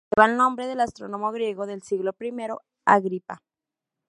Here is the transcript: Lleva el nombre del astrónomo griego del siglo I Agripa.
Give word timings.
Lleva 0.09 0.25
el 0.27 0.35
nombre 0.35 0.65
del 0.65 0.79
astrónomo 0.79 1.31
griego 1.31 1.67
del 1.67 1.83
siglo 1.83 2.15
I 2.19 2.31
Agripa. 2.85 3.43